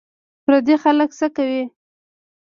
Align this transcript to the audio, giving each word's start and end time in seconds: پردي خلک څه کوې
پردي 0.43 0.75
خلک 0.83 1.09
څه 1.19 1.27
کوې 1.35 1.63